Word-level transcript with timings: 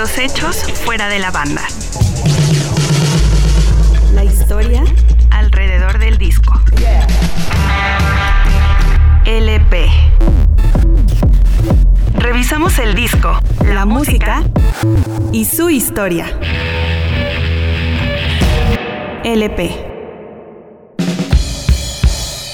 Los 0.00 0.16
hechos 0.16 0.56
fuera 0.86 1.08
de 1.08 1.18
la 1.18 1.30
banda. 1.30 1.60
La 4.14 4.24
historia 4.24 4.82
alrededor 5.28 5.98
del 5.98 6.16
disco. 6.16 6.58
LP. 9.26 9.90
Revisamos 12.14 12.78
el 12.78 12.94
disco, 12.94 13.38
la, 13.62 13.84
música 13.84 14.42
y 15.32 15.44
su 15.44 15.68
historia. 15.68 16.34
LP. 19.22 19.70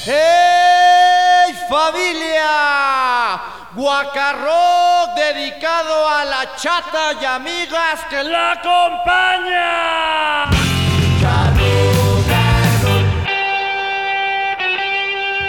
¡Hey 0.05 1.55
familia! 1.71 2.96
Guacarro 3.77 5.13
dedicado 5.15 6.09
a 6.09 6.25
la 6.25 6.57
chata 6.57 7.13
y 7.21 7.25
amigas 7.27 8.01
que 8.09 8.25
la 8.25 8.53
acompañan. 8.53 10.49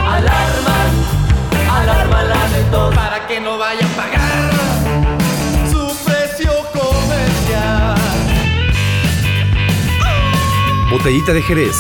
Alarma, 0.02 0.78
alarma 1.72 2.24
la 2.24 2.50
de 2.50 2.64
todos 2.70 2.94
para 2.94 3.26
que 3.28 3.40
no 3.40 3.58
vayan 3.58 3.90
a 3.92 3.96
pagar 3.96 4.52
su 5.72 5.98
precio 6.04 6.52
comercial. 6.74 7.96
Botellita 10.90 11.32
de 11.32 11.42
Jerez, 11.44 11.78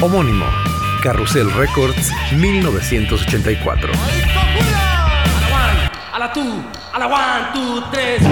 homónimo. 0.00 0.46
Carrusel 1.04 1.52
Records 1.52 2.10
1984. 2.32 3.92
A 6.34 6.36
la 6.36 6.42
two, 6.42 6.64
a 6.92 6.98
la 6.98 7.06
one, 7.06 7.46
two, 7.52 7.84
tres. 7.92 8.22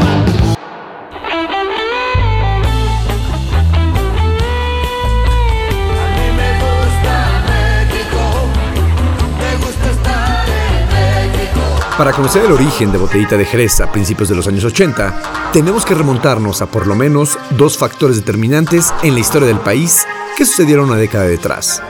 Para 11.97 12.13
conocer 12.13 12.45
el 12.45 12.51
origen 12.51 12.91
de 12.91 12.99
Botellita 12.99 13.37
de 13.37 13.45
Jerez 13.45 13.81
a 13.81 13.93
principios 13.93 14.29
de 14.29 14.35
los 14.35 14.49
años 14.49 14.65
80, 14.65 15.51
tenemos 15.53 15.85
que 15.85 15.95
remontarnos 15.95 16.61
a 16.61 16.67
por 16.67 16.89
lo 16.89 16.97
menos 16.97 17.39
dos 17.51 17.79
factores 17.79 18.17
determinantes 18.17 18.93
en 19.05 19.15
la 19.15 19.21
historia 19.21 19.47
del 19.47 19.61
país 19.61 20.05
que 20.37 20.45
sucedieron 20.45 20.87
una 20.87 20.97
década 20.97 21.27
detrás. 21.27 21.81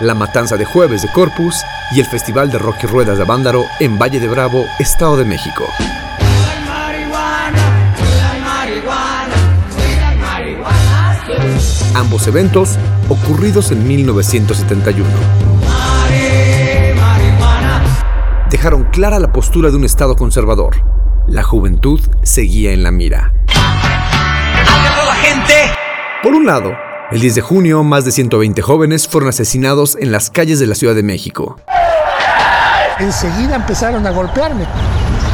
La 0.00 0.14
matanza 0.14 0.56
de 0.56 0.64
jueves 0.64 1.02
de 1.02 1.08
Corpus 1.12 1.54
y 1.92 2.00
el 2.00 2.06
Festival 2.06 2.50
de 2.50 2.58
Rock 2.58 2.84
y 2.84 2.86
Ruedas 2.86 3.18
de 3.18 3.22
Avándaro 3.22 3.66
en 3.80 3.98
Valle 3.98 4.18
de 4.18 4.28
Bravo, 4.28 4.64
Estado 4.78 5.18
de 5.18 5.26
México. 5.26 5.66
Ambos 11.94 12.26
eventos 12.28 12.78
ocurridos 13.10 13.72
en 13.72 13.86
1971. 13.86 15.06
Dejaron 18.48 18.84
clara 18.84 19.18
la 19.18 19.32
postura 19.32 19.68
de 19.70 19.76
un 19.76 19.84
Estado 19.84 20.16
conservador. 20.16 20.82
La 21.26 21.42
juventud 21.42 22.00
seguía 22.22 22.72
en 22.72 22.82
la 22.82 22.90
mira. 22.90 23.34
la 23.46 25.14
gente! 25.20 25.52
Por 26.22 26.34
un 26.34 26.46
lado, 26.46 26.72
el 27.10 27.20
10 27.20 27.34
de 27.34 27.40
junio, 27.40 27.82
más 27.82 28.04
de 28.04 28.12
120 28.12 28.62
jóvenes 28.62 29.08
fueron 29.08 29.30
asesinados 29.30 29.96
en 30.00 30.12
las 30.12 30.30
calles 30.30 30.60
de 30.60 30.66
la 30.66 30.76
Ciudad 30.76 30.94
de 30.94 31.02
México. 31.02 31.56
Enseguida 33.00 33.56
empezaron 33.56 34.06
a 34.06 34.10
golpearme, 34.10 34.64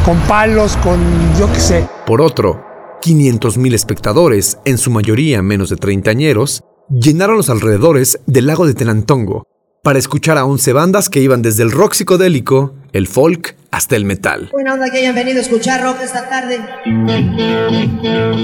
con 0.05 0.19
palos, 0.21 0.77
con 0.79 0.99
yo 1.39 1.53
qué 1.53 1.61
sé. 1.61 1.89
Por 2.07 2.23
otro, 2.23 2.65
500.000 3.03 3.75
espectadores, 3.75 4.59
en 4.65 4.79
su 4.79 4.91
mayoría 4.91 5.43
menos 5.43 5.69
de 5.69 5.77
treintañeros, 5.77 6.63
llenaron 6.89 7.37
los 7.37 7.51
alrededores 7.51 8.21
del 8.27 8.47
lago 8.47 8.67
de 8.67 8.75
Tenantongo 8.75 9.47
para 9.83 9.99
escuchar 9.99 10.39
a 10.39 10.45
11 10.47 10.73
bandas 10.73 11.11
que 11.11 11.21
iban 11.21 11.43
desde 11.43 11.63
el 11.63 11.71
rock 11.71 11.93
psicodélico, 11.93 12.75
el 12.93 13.07
folk, 13.07 13.55
hasta 13.71 13.97
el 13.97 14.05
metal. 14.05 14.49
Buena 14.51 14.75
onda 14.75 14.91
que 14.91 14.99
hayan 14.99 15.15
venido 15.15 15.39
a 15.39 15.43
escuchar 15.43 15.83
rock 15.83 15.99
esta 16.03 16.29
tarde. 16.29 16.59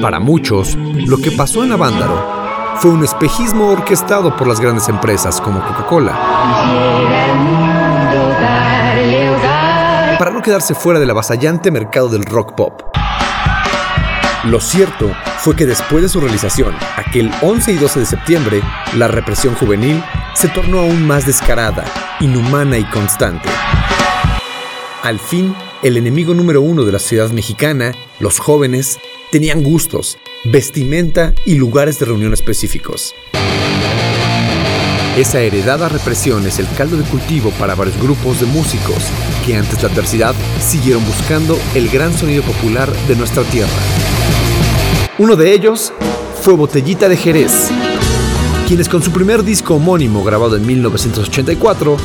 Para 0.02 0.20
muchos, 0.20 0.76
lo 1.06 1.16
que 1.16 1.30
pasó 1.32 1.64
en 1.64 1.72
Avándaro 1.72 2.41
fue 2.82 2.91
un 2.91 3.04
espejismo 3.04 3.69
orquestado 3.69 4.37
por 4.37 4.48
las 4.48 4.59
grandes 4.59 4.88
empresas 4.88 5.41
como 5.41 5.65
Coca-Cola. 5.65 6.19
Para 10.19 10.32
no 10.32 10.43
quedarse 10.43 10.75
fuera 10.75 10.98
del 10.98 11.09
avasallante 11.10 11.70
mercado 11.70 12.09
del 12.09 12.25
rock 12.25 12.56
pop. 12.56 12.82
Lo 14.43 14.60
cierto 14.60 15.15
fue 15.38 15.54
que 15.54 15.65
después 15.65 16.03
de 16.03 16.09
su 16.09 16.20
realización, 16.20 16.75
aquel 16.97 17.31
11 17.43 17.70
y 17.70 17.76
12 17.76 18.00
de 18.00 18.06
septiembre, 18.06 18.62
la 18.97 19.06
represión 19.06 19.54
juvenil 19.54 20.03
se 20.34 20.49
tornó 20.49 20.81
aún 20.81 21.06
más 21.06 21.25
descarada, 21.25 21.84
inhumana 22.19 22.78
y 22.78 22.84
constante. 22.87 23.49
Al 25.04 25.20
fin, 25.20 25.54
el 25.84 25.97
enemigo 25.97 26.34
número 26.34 26.60
uno 26.62 26.82
de 26.82 26.91
la 26.91 26.99
ciudad 26.99 27.31
mexicana, 27.31 27.93
los 28.19 28.41
jóvenes, 28.41 28.99
tenían 29.31 29.62
gustos, 29.62 30.19
vestimenta 30.44 31.34
y 31.44 31.54
lugares 31.54 31.98
de 31.98 32.06
reunión 32.06 32.32
específicos. 32.32 33.14
Esa 35.16 35.41
heredada 35.41 35.88
represión 35.88 36.47
es 36.47 36.58
el 36.58 36.66
caldo 36.76 36.97
de 36.97 37.04
cultivo 37.04 37.50
para 37.58 37.75
varios 37.75 38.00
grupos 38.00 38.41
de 38.41 38.47
músicos 38.47 38.97
que 39.47 39.56
antes 39.56 39.82
la 39.82 39.91
adversidad 39.91 40.34
siguieron 40.58 41.04
buscando 41.04 41.58
el 41.75 41.88
gran 41.91 42.16
sonido 42.16 42.42
popular 42.42 42.91
de 43.06 43.16
nuestra 43.16 43.44
tierra. 43.44 43.70
Uno 45.19 45.36
de 45.36 45.52
ellos 45.52 45.92
fue 46.41 46.54
Botellita 46.54 47.08
de 47.08 47.16
Jerez, 47.16 47.69
quienes 48.66 48.88
con 48.88 49.02
su 49.02 49.12
primer 49.12 49.44
disco 49.44 49.75
homónimo 49.75 50.25
grabado 50.25 50.56
en 50.56 50.66
1984 50.66 51.97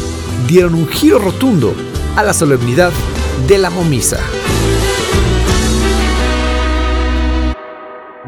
dieron 0.48 0.76
un 0.76 0.88
giro 0.88 1.18
rotundo 1.18 1.74
a 2.16 2.24
la 2.24 2.34
solemnidad 2.34 2.92
de 3.48 3.58
la 3.58 3.70
momisa. 3.70 4.20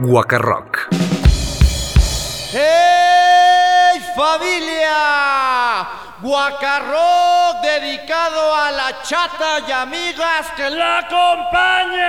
Guacarrock. 0.02 0.88
¡Hey 2.54 4.00
familia! 4.16 5.86
Guacarrock 6.22 7.62
dedicado 7.62 8.56
a 8.56 8.72
la 8.72 9.02
chata 9.04 9.60
y 9.68 9.72
amigas 9.74 10.52
que 10.56 10.70
la 10.70 11.00
acompañan. 11.00 12.00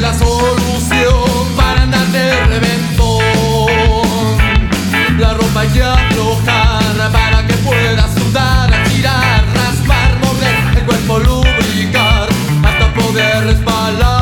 La 0.00 0.12
solución 0.12 1.54
para 1.56 1.82
andar 1.82 2.06
de 2.08 2.46
reventón. 2.46 3.22
La 5.18 5.34
ropa 5.34 5.66
que 5.72 5.82
aflojar 5.82 7.12
para 7.12 7.46
que 7.46 7.54
puedas 7.54 8.12
sudar, 8.14 8.70
tirar, 8.88 9.44
raspar, 9.54 10.18
morder, 10.20 10.78
el 10.78 10.84
cuerpo 10.84 11.18
lubricar 11.18 12.28
hasta 12.64 12.94
poder 12.94 13.44
resbalar. 13.44 14.13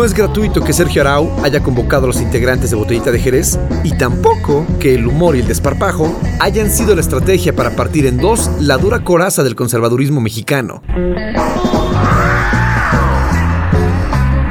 No 0.00 0.06
es 0.06 0.14
gratuito 0.14 0.64
que 0.64 0.72
Sergio 0.72 1.02
Arau 1.02 1.30
haya 1.44 1.62
convocado 1.62 2.04
a 2.04 2.06
los 2.06 2.22
integrantes 2.22 2.70
de 2.70 2.76
Botellita 2.76 3.12
de 3.12 3.18
Jerez 3.18 3.58
y 3.84 3.98
tampoco 3.98 4.64
que 4.78 4.94
el 4.94 5.06
humor 5.06 5.36
y 5.36 5.40
el 5.40 5.46
desparpajo 5.46 6.18
hayan 6.40 6.70
sido 6.70 6.94
la 6.94 7.02
estrategia 7.02 7.54
para 7.54 7.76
partir 7.76 8.06
en 8.06 8.16
dos 8.16 8.50
la 8.60 8.78
dura 8.78 9.04
coraza 9.04 9.42
del 9.42 9.54
conservadurismo 9.54 10.22
mexicano. 10.22 10.82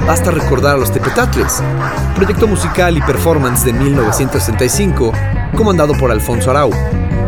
Basta 0.06 0.30
recordar 0.30 0.76
a 0.76 0.78
los 0.78 0.92
Tepetatles, 0.92 1.64
proyecto 2.16 2.46
musical 2.46 2.96
y 2.96 3.02
performance 3.02 3.66
de 3.66 3.74
1965 3.74 5.12
comandado 5.58 5.94
por 5.98 6.12
Alfonso 6.12 6.52
Arau, 6.52 6.70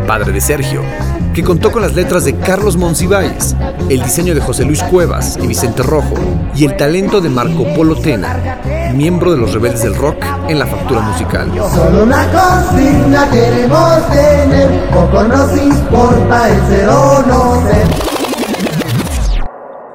padre 0.05 0.31
de 0.31 0.41
Sergio, 0.41 0.83
que 1.33 1.43
contó 1.43 1.71
con 1.71 1.81
las 1.81 1.95
letras 1.95 2.25
de 2.25 2.35
Carlos 2.35 2.75
Monsiváis, 2.75 3.55
el 3.89 4.01
diseño 4.03 4.35
de 4.35 4.41
José 4.41 4.65
Luis 4.65 4.83
Cuevas 4.83 5.37
y 5.41 5.47
Vicente 5.47 5.81
Rojo, 5.81 6.15
y 6.55 6.65
el 6.65 6.75
talento 6.75 7.21
de 7.21 7.29
Marco 7.29 7.65
Polo 7.73 7.95
Tena, 7.95 8.91
miembro 8.93 9.31
de 9.31 9.37
los 9.37 9.53
Rebeldes 9.53 9.83
del 9.83 9.95
Rock 9.95 10.17
en 10.49 10.59
la 10.59 10.65
factura 10.65 10.99
musical. 11.01 11.49
Solo 11.73 12.03
una 12.03 12.27
consigna 12.31 13.29
queremos 13.29 14.09
tener, 14.09 14.89
poco 14.89 15.23
nos 15.23 15.57
importa 15.57 16.49
el 16.49 16.67
ser 16.67 16.89
o 16.89 17.23
no 17.25 17.67
ser. 17.67 17.87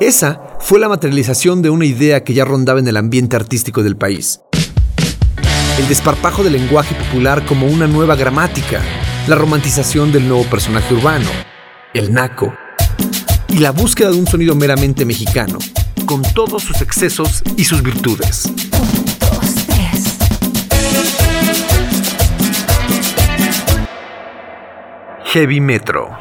Esa 0.01 0.41
fue 0.61 0.79
la 0.79 0.89
materialización 0.89 1.63
de 1.63 1.71
una 1.71 1.85
idea 1.85 2.25
que 2.25 2.35
ya 2.35 2.45
rondaba 2.45 2.81
en 2.81 2.89
el 2.89 2.97
ambiente 2.97 3.37
artístico 3.37 3.83
del 3.83 3.97
país. 3.97 4.41
El 5.79 5.89
desparpajo 5.89 6.43
del 6.43 6.55
lenguaje 6.55 6.95
popular 6.95 7.45
como 7.45 7.67
una 7.67 7.87
nueva 7.87 8.17
gramática, 8.17 8.81
la 9.27 9.35
romantización 9.35 10.13
del 10.13 10.29
nuevo 10.29 10.45
personaje 10.45 10.95
urbano, 10.95 11.29
el 11.93 12.13
naco, 12.13 12.55
y 13.49 13.59
la 13.59 13.73
búsqueda 13.73 14.11
de 14.11 14.17
un 14.17 14.27
sonido 14.27 14.55
meramente 14.55 15.05
mexicano, 15.05 15.59
con 16.05 16.23
todos 16.23 16.63
sus 16.63 16.81
excesos 16.81 17.43
y 17.57 17.65
sus 17.65 17.83
virtudes. 17.83 18.53
Heavy 25.25 25.61
Metro. 25.61 26.17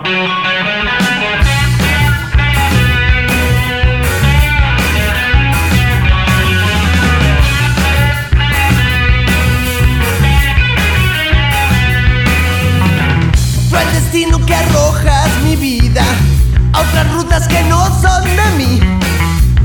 Destino 14.15 14.45
que 14.45 14.55
arrojas 14.55 15.29
mi 15.43 15.57
vida 15.57 16.03
a 16.71 16.79
otras 16.79 17.11
rutas 17.11 17.47
que 17.49 17.61
no 17.63 17.83
son 18.01 18.23
de 18.23 18.55
mí. 18.57 18.79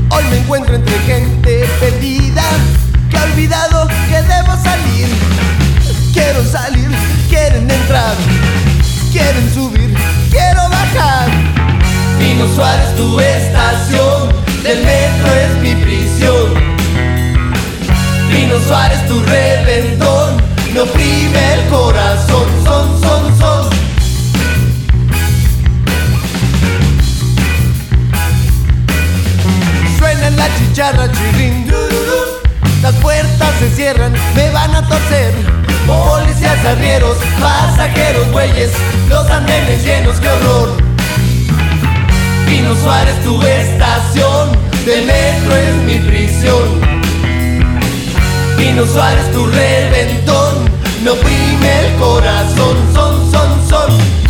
Hoy 0.09 0.23
me 0.29 0.39
encuentro 0.39 0.75
entre 0.75 0.99
gente 0.99 1.65
perdida 1.79 2.43
que 3.09 3.17
ha 3.17 3.23
olvidado 3.23 3.87
que 3.87 4.21
debo 4.21 4.61
salir. 4.61 5.07
Quiero 6.11 6.43
salir, 6.43 6.89
quieren 7.29 7.71
entrar, 7.71 8.13
quieren 9.13 9.53
subir, 9.53 9.95
quiero 10.29 10.63
bajar. 10.69 11.29
Pino 12.19 12.45
Suárez, 12.53 12.93
tu 12.97 13.21
estación, 13.21 14.33
del 14.63 14.83
metro 14.83 15.33
es 15.33 15.61
mi 15.61 15.75
prisión. 15.75 16.53
Pino 18.29 18.59
Suárez, 18.67 19.07
tu 19.07 19.17
reventón, 19.23 20.41
no 20.73 20.83
oprime 20.83 21.53
el 21.53 21.69
corazón, 21.69 22.47
son, 22.65 23.01
son. 23.01 23.20
La 30.41 30.57
chicharra 30.57 31.11
chirrin 31.11 31.67
Las 32.81 32.95
puertas 32.95 33.51
se 33.59 33.69
cierran, 33.75 34.13
me 34.35 34.49
van 34.51 34.73
a 34.75 34.87
torcer. 34.87 35.33
Policías, 35.85 36.63
arrieros, 36.65 37.17
pasajeros, 37.39 38.31
bueyes 38.31 38.71
Los 39.09 39.29
andenes 39.29 39.83
llenos, 39.83 40.19
qué 40.19 40.29
horror. 40.29 40.77
Pino 42.45 42.75
Suárez, 42.75 43.15
tu 43.23 43.41
estación 43.41 44.51
De 44.85 45.01
metro 45.01 45.55
es 45.55 45.75
mi 45.87 45.97
prisión. 46.09 46.67
Pino 48.57 48.85
Suárez, 48.85 49.31
tu 49.31 49.45
reventón 49.45 50.69
Me 51.03 51.11
oprime 51.11 51.69
el 51.85 51.95
corazón, 51.99 52.77
son, 52.93 53.31
son, 53.31 53.69
son 53.69 54.20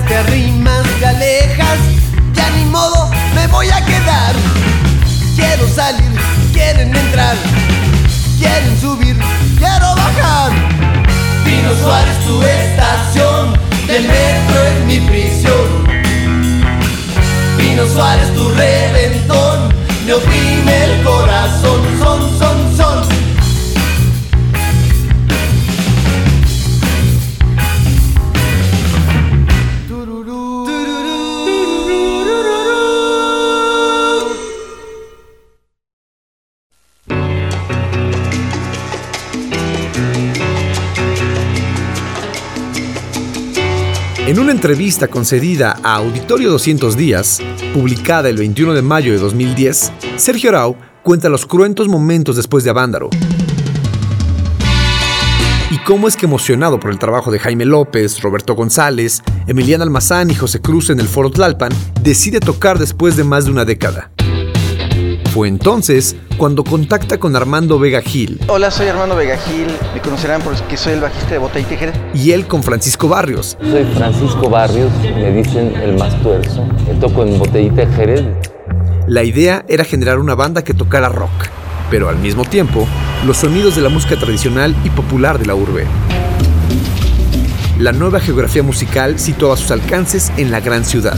te 0.00 0.16
arrimas, 0.16 0.82
te 0.98 1.06
alejas. 1.06 1.78
Ya 2.34 2.48
ni 2.50 2.64
modo, 2.64 3.10
me 3.34 3.46
voy 3.48 3.68
a 3.68 3.84
quedar. 3.84 4.34
Quiero 5.36 5.68
salir, 5.68 6.18
quieren 6.52 6.96
entrar, 6.96 7.36
quieren 8.38 8.80
subir, 8.80 9.16
quiero 9.58 9.94
bajar. 9.94 10.50
Pino 11.44 11.74
Suárez, 11.82 12.18
tu 12.24 12.42
estación, 12.42 13.52
del 13.86 14.04
metro 14.04 14.62
es 14.62 14.84
mi 14.86 15.00
prisión. 15.00 15.84
Pino 17.58 17.86
Suárez, 17.86 18.32
tu 18.34 18.48
reventón, 18.50 19.74
me 20.06 20.14
oprime 20.14 20.84
el 20.84 21.02
corazón, 21.02 21.80
En 44.32 44.38
una 44.38 44.52
entrevista 44.52 45.08
concedida 45.08 45.76
a 45.82 45.96
Auditorio 45.96 46.50
200 46.52 46.96
Días, 46.96 47.42
publicada 47.74 48.30
el 48.30 48.38
21 48.38 48.72
de 48.72 48.80
mayo 48.80 49.12
de 49.12 49.18
2010, 49.18 49.92
Sergio 50.16 50.48
Arau 50.48 50.74
cuenta 51.02 51.28
los 51.28 51.44
cruentos 51.44 51.86
momentos 51.86 52.36
después 52.36 52.64
de 52.64 52.70
Avándaro. 52.70 53.10
Y 55.70 55.76
cómo 55.84 56.08
es 56.08 56.16
que 56.16 56.24
emocionado 56.24 56.80
por 56.80 56.90
el 56.92 56.98
trabajo 56.98 57.30
de 57.30 57.40
Jaime 57.40 57.66
López, 57.66 58.22
Roberto 58.22 58.54
González, 58.54 59.22
Emiliano 59.46 59.84
Almazán 59.84 60.30
y 60.30 60.34
José 60.34 60.62
Cruz 60.62 60.88
en 60.88 61.00
el 61.00 61.08
Foro 61.08 61.30
Tlalpan, 61.30 61.72
decide 62.00 62.40
tocar 62.40 62.78
después 62.78 63.16
de 63.16 63.24
más 63.24 63.44
de 63.44 63.50
una 63.50 63.66
década. 63.66 64.12
Fue 65.32 65.48
entonces 65.48 66.14
cuando 66.36 66.62
contacta 66.62 67.16
con 67.16 67.34
Armando 67.36 67.78
Vega 67.78 68.02
Gil. 68.02 68.38
Hola, 68.48 68.70
soy 68.70 68.88
Armando 68.88 69.16
Vega 69.16 69.38
Gil. 69.38 69.66
Me 69.94 70.02
conocerán 70.02 70.42
porque 70.42 70.76
soy 70.76 70.92
el 70.92 71.00
bajista 71.00 71.30
de 71.30 71.38
Bota 71.38 71.58
y 71.58 71.62
Tijera. 71.62 71.94
Y 72.12 72.32
él 72.32 72.46
con 72.46 72.62
Francisco 72.62 73.08
Barrios. 73.08 73.56
Soy 73.62 73.84
Francisco 73.94 74.50
Barrios, 74.50 74.92
me 75.02 75.32
dicen 75.32 75.74
el 75.76 75.96
más 75.96 76.22
tuerzo. 76.22 76.68
toco 77.00 77.22
en 77.22 77.38
Botellita 77.38 77.86
Jerez. 77.96 78.26
La 79.06 79.24
idea 79.24 79.64
era 79.68 79.84
generar 79.84 80.18
una 80.18 80.34
banda 80.34 80.64
que 80.64 80.74
tocara 80.74 81.08
rock, 81.08 81.30
pero 81.90 82.10
al 82.10 82.18
mismo 82.18 82.44
tiempo 82.44 82.86
los 83.24 83.38
sonidos 83.38 83.74
de 83.74 83.80
la 83.80 83.88
música 83.88 84.18
tradicional 84.18 84.76
y 84.84 84.90
popular 84.90 85.38
de 85.38 85.46
la 85.46 85.54
urbe. 85.54 85.86
La 87.78 87.92
nueva 87.92 88.20
geografía 88.20 88.62
musical 88.62 89.18
situaba 89.18 89.56
sus 89.56 89.70
alcances 89.70 90.30
en 90.36 90.50
la 90.50 90.60
gran 90.60 90.84
ciudad. 90.84 91.16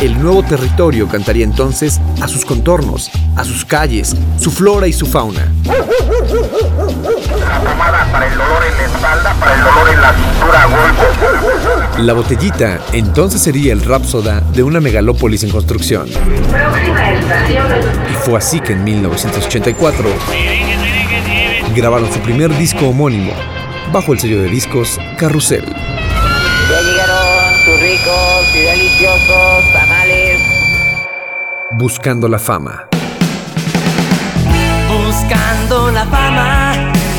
El 0.00 0.22
nuevo 0.22 0.44
territorio 0.44 1.08
cantaría 1.08 1.44
entonces 1.44 2.00
a 2.20 2.28
sus 2.28 2.44
contornos, 2.44 3.10
a 3.34 3.44
sus 3.44 3.64
calles, 3.64 4.14
su 4.38 4.52
flora 4.52 4.86
y 4.86 4.92
su 4.92 5.06
fauna. 5.06 5.52
la 11.98 12.12
botellita 12.12 12.78
entonces 12.92 13.42
sería 13.42 13.72
el 13.72 13.82
Rapsoda 13.82 14.40
de 14.40 14.62
una 14.62 14.80
megalópolis 14.80 15.42
en 15.42 15.50
construcción. 15.50 16.08
Y 16.08 18.14
fue 18.24 18.38
así 18.38 18.60
que 18.60 18.74
en 18.74 18.84
1984 18.84 20.08
grabaron 21.74 22.12
su 22.12 22.20
primer 22.20 22.56
disco 22.56 22.86
homónimo 22.86 23.32
bajo 23.92 24.12
el 24.12 24.20
sello 24.20 24.40
de 24.42 24.48
discos 24.48 25.00
Carrusel. 25.18 25.64
Ricos 28.38 28.54
y 28.54 28.58
deliciosos 28.60 29.72
tamales. 29.72 30.40
Buscando 31.72 32.28
la 32.28 32.38
fama. 32.38 32.88
Buscando 34.88 35.90
la 35.90 36.04
fama, 36.04 36.72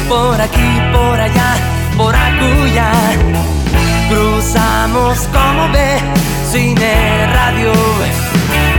por 0.08 0.40
aquí, 0.40 0.80
por 0.94 1.20
allá, 1.20 1.56
por 1.98 2.16
acuya. 2.16 2.92
Cruzamos 4.10 5.20
como 5.34 5.72
ve, 5.72 5.98
cine, 6.52 7.28
radio, 7.34 7.72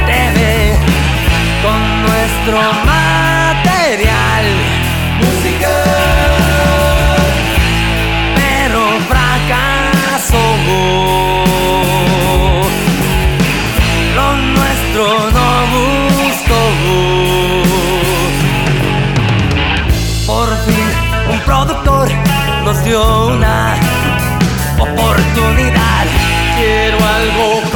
TV, 0.06 0.76
con 1.62 2.02
nuestro 2.02 2.60
material. 2.84 4.79
Una 22.96 23.76
oportunidad. 24.78 26.06
Quiero 26.58 26.98
algo 26.98 27.69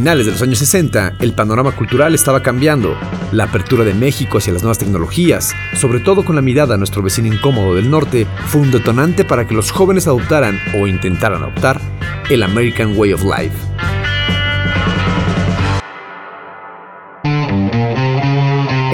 finales 0.00 0.24
de 0.24 0.32
los 0.32 0.40
años 0.40 0.58
60, 0.60 1.16
el 1.18 1.34
panorama 1.34 1.72
cultural 1.72 2.14
estaba 2.14 2.42
cambiando. 2.42 2.96
La 3.32 3.44
apertura 3.44 3.84
de 3.84 3.92
México 3.92 4.38
hacia 4.38 4.50
las 4.50 4.62
nuevas 4.62 4.78
tecnologías, 4.78 5.54
sobre 5.74 6.00
todo 6.00 6.24
con 6.24 6.36
la 6.36 6.40
mirada 6.40 6.74
a 6.74 6.78
nuestro 6.78 7.02
vecino 7.02 7.28
incómodo 7.28 7.74
del 7.74 7.90
norte, 7.90 8.26
fue 8.46 8.62
un 8.62 8.70
detonante 8.70 9.26
para 9.26 9.46
que 9.46 9.54
los 9.54 9.70
jóvenes 9.70 10.06
adoptaran 10.06 10.58
o 10.74 10.86
intentaran 10.86 11.42
adoptar 11.42 11.82
el 12.30 12.42
American 12.42 12.96
Way 12.96 13.12
of 13.12 13.24
Life. 13.24 13.54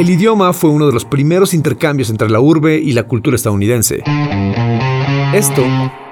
El 0.00 0.10
idioma 0.10 0.52
fue 0.52 0.70
uno 0.70 0.88
de 0.88 0.92
los 0.92 1.04
primeros 1.04 1.54
intercambios 1.54 2.10
entre 2.10 2.28
la 2.28 2.40
urbe 2.40 2.78
y 2.78 2.90
la 2.94 3.04
cultura 3.04 3.36
estadounidense. 3.36 4.02
Esto 5.32 5.62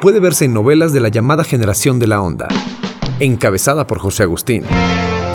puede 0.01 0.21
verse 0.21 0.45
en 0.45 0.55
novelas 0.55 0.93
de 0.93 1.01
la 1.01 1.09
llamada 1.09 1.43
generación 1.43 1.99
de 1.99 2.07
la 2.07 2.23
onda, 2.23 2.47
encabezada 3.21 3.87
por 3.87 3.99
José 3.99 4.25
Agustín, 4.25 4.65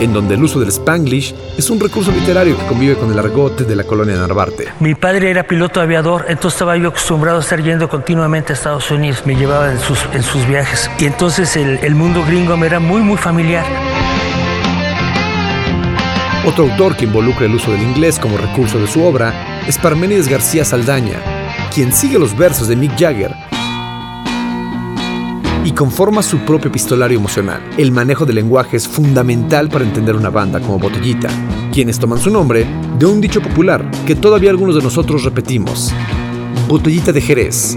en 0.00 0.12
donde 0.12 0.34
el 0.34 0.42
uso 0.42 0.60
del 0.60 0.68
spanglish 0.68 1.34
es 1.56 1.70
un 1.70 1.80
recurso 1.80 2.10
literario 2.12 2.56
que 2.56 2.66
convive 2.66 2.96
con 2.96 3.10
el 3.10 3.18
argot 3.18 3.58
de 3.58 3.76
la 3.76 3.84
colonia 3.84 4.16
Narvarte. 4.16 4.68
Mi 4.80 4.94
padre 4.94 5.30
era 5.30 5.44
piloto 5.44 5.80
aviador, 5.80 6.26
entonces 6.28 6.54
estaba 6.54 6.76
yo 6.76 6.88
acostumbrado 6.88 7.38
a 7.38 7.40
estar 7.40 7.62
yendo 7.62 7.88
continuamente 7.88 8.52
a 8.52 8.56
Estados 8.56 8.90
Unidos, 8.90 9.22
me 9.24 9.34
llevaba 9.34 9.70
en 9.70 9.80
sus, 9.80 9.98
en 10.12 10.22
sus 10.22 10.46
viajes 10.46 10.90
y 10.98 11.06
entonces 11.06 11.56
el, 11.56 11.78
el 11.82 11.94
mundo 11.94 12.24
gringo 12.26 12.56
me 12.56 12.66
era 12.66 12.80
muy 12.80 13.00
muy 13.00 13.16
familiar. 13.16 13.64
Otro 16.46 16.64
autor 16.64 16.96
que 16.96 17.04
involucra 17.04 17.44
el 17.44 17.54
uso 17.54 17.70
del 17.70 17.82
inglés 17.82 18.18
como 18.18 18.38
recurso 18.38 18.78
de 18.78 18.86
su 18.86 19.02
obra 19.02 19.60
es 19.66 19.76
Parménides 19.76 20.26
García 20.26 20.64
Saldaña, 20.64 21.20
quien 21.74 21.92
sigue 21.92 22.18
los 22.18 22.36
versos 22.36 22.66
de 22.66 22.76
Mick 22.76 22.98
Jagger 22.98 23.34
y 25.64 25.72
conforma 25.72 26.22
su 26.22 26.38
propio 26.38 26.68
epistolario 26.68 27.18
emocional. 27.18 27.60
El 27.76 27.92
manejo 27.92 28.24
del 28.24 28.36
lenguaje 28.36 28.76
es 28.76 28.88
fundamental 28.88 29.68
para 29.68 29.84
entender 29.84 30.16
una 30.16 30.30
banda 30.30 30.60
como 30.60 30.78
Botellita, 30.78 31.28
quienes 31.72 31.98
toman 31.98 32.18
su 32.18 32.30
nombre 32.30 32.66
de 32.98 33.06
un 33.06 33.20
dicho 33.20 33.40
popular 33.40 33.90
que 34.06 34.14
todavía 34.14 34.50
algunos 34.50 34.74
de 34.74 34.82
nosotros 34.82 35.24
repetimos. 35.24 35.92
Botellita 36.68 37.12
de 37.12 37.20
Jerez, 37.20 37.76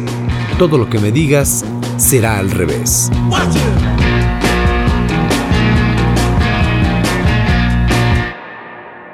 todo 0.58 0.78
lo 0.78 0.90
que 0.90 1.00
me 1.00 1.12
digas 1.12 1.66
será 1.98 2.40
al 2.40 2.52
revés. 2.52 3.10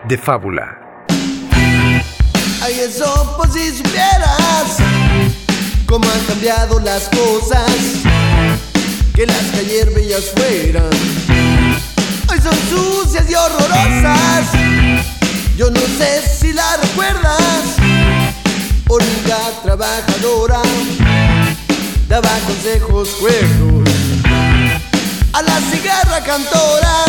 De 0.07 0.17
fábula. 0.17 0.79
Pues 7.39 8.28
que 9.19 9.25
las 9.25 9.51
que 9.51 9.59
ayer 9.59 9.89
bellas 9.89 10.31
fueran, 10.33 10.89
hoy 12.29 12.39
son 12.41 12.55
sucias 12.69 13.29
y 13.29 13.35
horrorosas. 13.35 14.47
Yo 15.57 15.69
no 15.69 15.81
sé 15.97 16.23
si 16.39 16.53
la 16.53 16.77
recuerdas, 16.77 17.75
única 18.88 19.38
trabajadora, 19.61 20.61
daba 22.07 22.29
consejos 22.47 23.09
cuerdos 23.19 23.89
a 25.34 25.41
la 25.41 25.60
cigarra 25.69 26.23
cantora. 26.23 26.99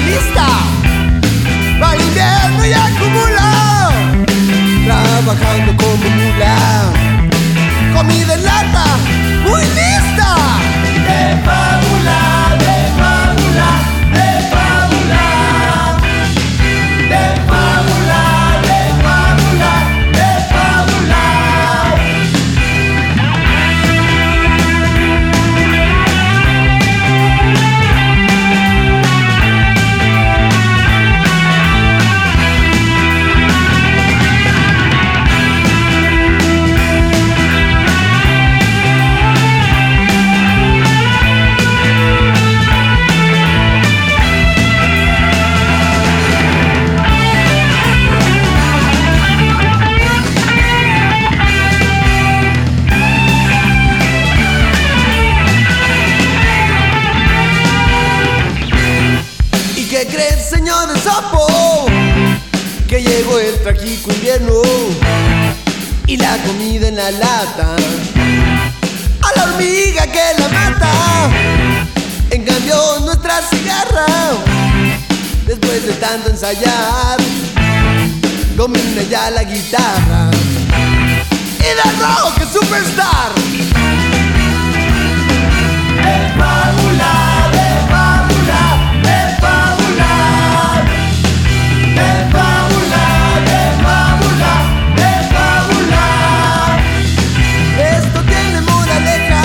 La 0.00 0.75
tanto 76.08 76.30
ensayar, 76.30 77.18
domina 78.56 79.02
ya 79.10 79.28
la 79.30 79.42
guitarra. 79.42 80.30
Y 81.58 81.70
la 81.78 81.86
rock 82.00 82.42
es 82.42 82.48
superstar. 82.52 83.30
De 86.04 86.16
fábula, 86.38 87.14
de 87.56 87.68
fábula, 87.90 88.62
de 89.06 89.18
fábula. 89.42 90.12
De 91.98 92.10
fábula, 92.34 93.04
de 93.50 93.62
fábula, 93.84 94.52
de 95.00 95.10
fábula. 95.34 96.04
Esto 97.98 98.18
tiene 98.32 98.60
moraleja 98.60 99.44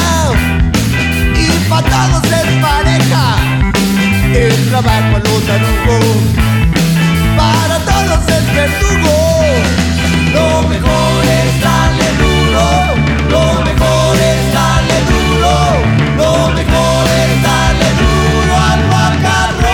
y 1.35 1.47
para 1.69 1.89
todos 1.89 2.23
es 2.39 2.49
pareja. 2.61 3.25
El 4.33 4.69
trabajo 4.69 5.15
a 5.17 5.19
lo 5.19 5.35
tarugo, 5.47 5.97
todos 8.11 8.27
es 8.27 8.45
verdugo. 8.53 9.15
Duro, 12.17 12.65
lo 13.29 13.45
mejor 13.63 14.15
es 14.15 14.43
duro, 15.09 15.55
lo 16.17 16.33
mejor 16.53 17.07
es 17.07 17.33
duro 17.99 18.55
al 18.57 18.81
macarrón. 18.89 19.69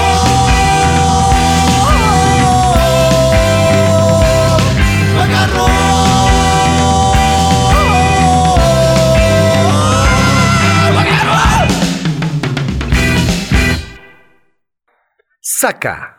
Macarrón. 5.18 5.72
Saca. 15.42 16.17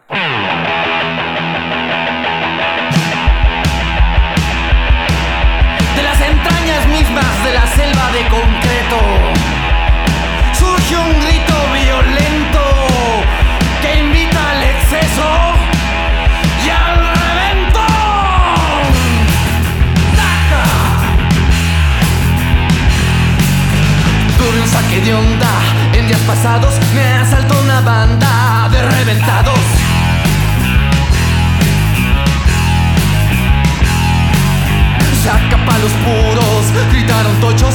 De 8.18 8.24
concreto 8.28 8.98
surge 10.59 10.96
un 10.96 11.20
grito 11.24 11.54
violento 11.72 12.62
que 13.81 13.98
invita 14.00 14.50
al 14.50 14.62
exceso 14.64 15.28
y 16.64 16.70
al. 16.70 16.98
¡Taca! 20.18 20.64
Tuve 24.38 24.61
un 24.62 24.68
saque 24.68 25.00
de 25.00 25.14
onda 25.14 25.52
en 25.92 26.09
días 26.09 26.20
pasados, 26.26 26.74
me 26.94 27.04
asaltó 27.22 27.54
una 27.61 27.81
banda 27.83 28.68
de 28.72 28.83
reventados. 28.83 29.61
Saca 35.22 35.59
palos 35.66 35.92
puros, 36.04 36.62
gritaron 36.90 37.35
tochos, 37.40 37.74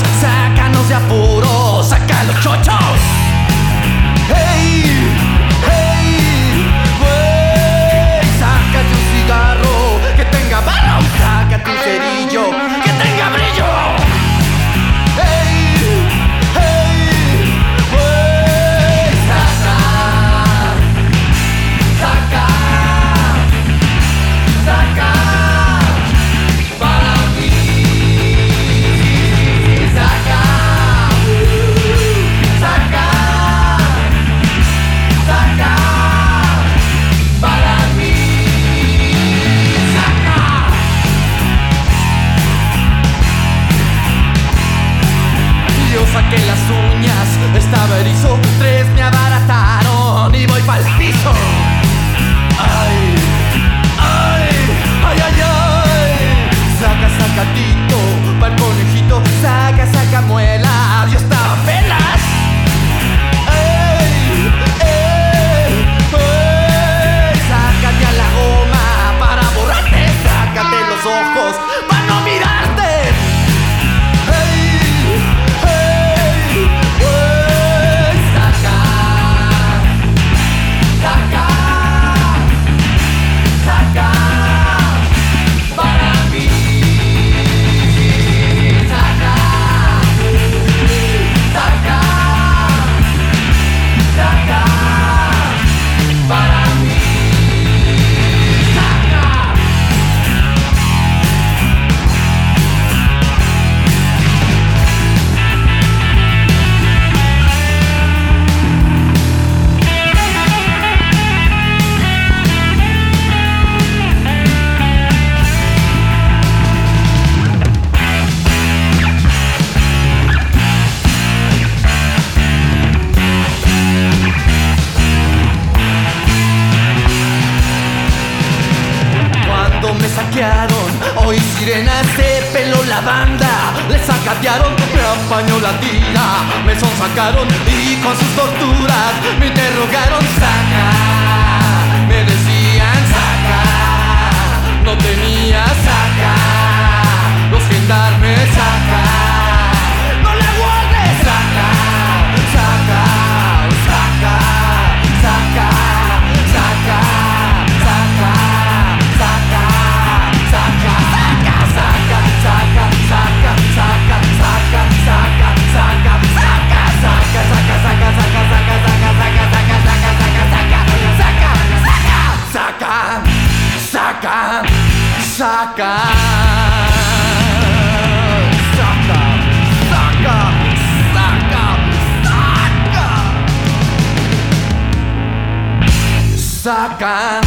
saca, 186.64 187.42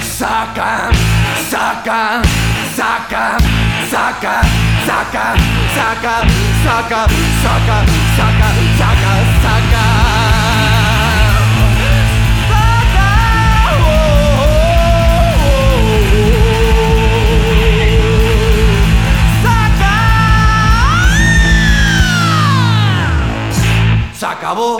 saca, 0.00 0.90
saca, 1.50 2.22
saca, 2.74 3.36
saca, 3.90 4.36
saca, 4.86 5.26
saca, 5.76 6.16
saca, 6.64 7.02
saca, 7.44 7.78
saca, 8.16 8.48
saca, 8.78 9.12
saca. 9.42 9.84
Se 24.14 24.26
acabó. 24.26 24.78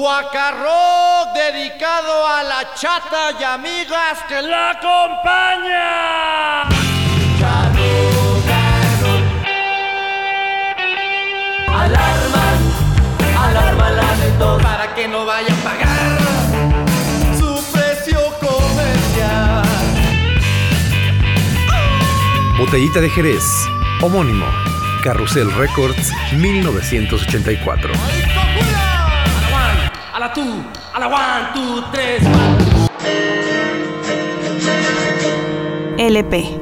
Familia! 0.00 0.10
Guacarrock 0.30 1.34
dedicado 1.34 2.26
a 2.26 2.42
la 2.42 2.74
chata 2.74 3.32
y 3.38 3.44
amigas 3.44 4.18
que 4.28 4.40
la 4.42 4.70
acompañan. 4.70 6.68
Alarma, 11.72 12.44
alarma 13.38 13.90
la 13.90 14.16
de 14.16 14.30
para 14.62 14.94
que 14.94 15.08
no 15.08 15.26
vaya 15.26 15.52
a 15.52 15.56
pagar 15.56 16.18
su 17.38 17.62
precio 17.72 18.20
comercial. 18.40 19.64
Botellita 22.58 23.00
de 23.00 23.10
Jerez, 23.10 23.44
homónimo, 24.02 24.46
Carrusel 25.02 25.50
Records, 25.52 26.12
1984. 26.36 27.92
A 30.20 30.28
la 30.28 30.34
two, 30.34 30.42
a 30.92 31.00
la 31.00 31.06
one, 31.06 31.48
two, 31.54 31.82
tres, 31.92 32.22
LP. 35.96 36.60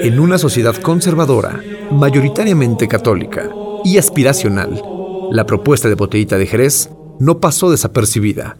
En 0.00 0.18
una 0.18 0.38
sociedad 0.38 0.74
conservadora, 0.74 1.60
mayoritariamente 1.92 2.88
católica 2.88 3.48
y 3.84 3.98
aspiracional, 3.98 4.82
la 5.30 5.46
propuesta 5.46 5.88
de 5.88 5.94
Botellita 5.94 6.36
de 6.36 6.46
Jerez 6.48 6.90
no 7.20 7.38
pasó 7.38 7.70
desapercibida. 7.70 8.56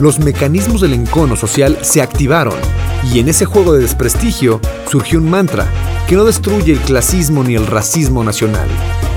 Los 0.00 0.18
mecanismos 0.18 0.82
del 0.82 0.92
encono 0.92 1.36
social 1.36 1.78
se 1.80 2.02
activaron 2.02 2.54
y 3.02 3.18
en 3.18 3.28
ese 3.28 3.46
juego 3.46 3.72
de 3.72 3.80
desprestigio 3.80 4.60
surgió 4.90 5.18
un 5.18 5.30
mantra 5.30 5.66
que 6.06 6.16
no 6.16 6.24
destruye 6.24 6.72
el 6.72 6.80
clasismo 6.80 7.42
ni 7.42 7.54
el 7.54 7.66
racismo 7.66 8.22
nacional, 8.22 8.68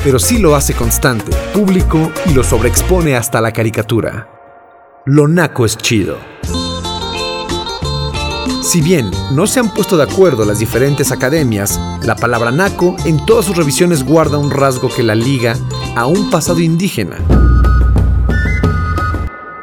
pero 0.04 0.20
sí 0.20 0.38
lo 0.38 0.56
hace 0.56 0.74
constante, 0.74 1.36
público 1.54 2.12
y 2.26 2.34
lo 2.34 2.44
sobreexpone 2.44 3.16
hasta 3.16 3.42
la 3.42 3.52
caricatura. 3.52 4.30
Lo 5.06 5.28
naco 5.28 5.66
es 5.66 5.78
chido. 5.78 6.18
Si 8.62 8.82
bien 8.82 9.12
no 9.32 9.48
se 9.48 9.60
han 9.60 9.74
puesto 9.74 9.98
de 9.98 10.04
acuerdo 10.04 10.46
las 10.46 10.60
diferentes 10.60 11.12
academias, 11.12 11.80
la 12.04 12.16
palabra 12.16 12.52
naco 12.52 12.96
en 13.06 13.26
todas 13.26 13.46
sus 13.46 13.58
revisiones 13.58 14.04
guarda 14.04 14.38
un 14.38 14.52
rasgo 14.52 14.90
que 14.90 15.04
la 15.04 15.16
liga 15.16 15.58
a 15.96 16.06
un 16.06 16.30
pasado 16.30 16.60
indígena. 16.60 17.18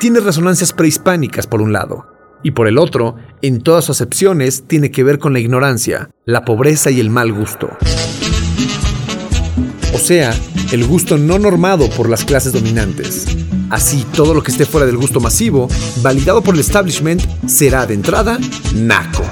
Tiene 0.07 0.21
resonancias 0.21 0.73
prehispánicas 0.73 1.49
por 1.49 1.61
un 1.61 1.73
lado, 1.73 2.07
y 2.45 2.53
por 2.53 2.69
el 2.69 2.79
otro, 2.79 3.17
en 3.43 3.61
todas 3.61 3.87
sus 3.87 3.97
acepciones, 3.97 4.63
tiene 4.69 4.93
que 4.93 5.03
ver 5.03 5.19
con 5.19 5.33
la 5.33 5.41
ignorancia, 5.41 6.11
la 6.25 6.45
pobreza 6.45 6.93
y 6.93 7.01
el 7.01 7.11
mal 7.11 7.33
gusto. 7.33 7.71
O 9.93 9.99
sea, 9.99 10.33
el 10.71 10.87
gusto 10.87 11.19
no 11.19 11.41
normado 11.41 11.91
por 11.91 12.09
las 12.09 12.25
clases 12.25 12.53
dominantes. 12.53 13.27
Así, 13.69 14.07
todo 14.15 14.33
lo 14.33 14.45
que 14.45 14.53
esté 14.53 14.65
fuera 14.65 14.87
del 14.87 14.97
gusto 14.97 15.19
masivo, 15.19 15.67
validado 16.03 16.41
por 16.41 16.55
el 16.55 16.61
establishment, 16.61 17.23
será 17.49 17.85
de 17.85 17.95
entrada 17.95 18.39
naco. 18.77 19.25